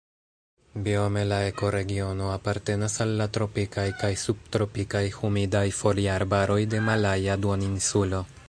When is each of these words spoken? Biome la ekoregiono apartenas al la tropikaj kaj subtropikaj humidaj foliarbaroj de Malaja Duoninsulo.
Biome 0.85 1.25
la 1.31 1.37
ekoregiono 1.49 2.29
apartenas 2.37 2.97
al 3.05 3.13
la 3.21 3.27
tropikaj 3.39 3.85
kaj 4.01 4.11
subtropikaj 4.25 5.05
humidaj 5.21 5.65
foliarbaroj 5.83 6.61
de 6.77 6.85
Malaja 6.91 7.41
Duoninsulo. 7.45 8.29